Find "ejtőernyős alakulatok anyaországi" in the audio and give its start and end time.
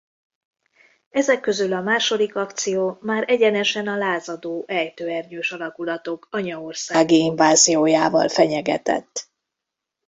4.67-7.15